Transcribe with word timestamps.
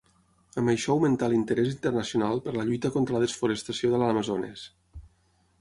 Amb 0.61 0.71
això 0.71 0.93
augmentà 0.93 1.29
l'interès 1.33 1.69
internacional 1.73 2.41
per 2.47 2.55
la 2.57 2.65
lluita 2.71 2.93
contra 2.97 3.17
la 3.19 3.23
desforestació 3.27 3.93
de 3.93 4.01
l'Amazones. 4.07 4.69